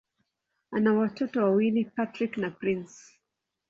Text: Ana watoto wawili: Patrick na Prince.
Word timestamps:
Ana 0.71 0.93
watoto 0.93 1.43
wawili: 1.43 1.85
Patrick 1.85 2.37
na 2.37 2.51
Prince. 2.51 3.03